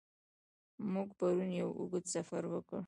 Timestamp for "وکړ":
2.49-2.79